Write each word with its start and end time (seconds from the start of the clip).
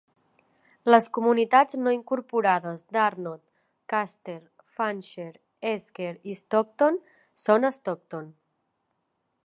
Les 0.91 1.07
comunitats 1.17 1.77
no 1.87 1.91
incorporades 1.95 2.85
d'Arnott, 2.97 3.43
Custer, 3.93 4.39
Fancher, 4.79 5.29
Esker 5.73 6.11
i 6.33 6.37
Stockton 6.41 7.01
són 7.47 7.69
a 7.69 7.75
Stockton. 7.81 8.33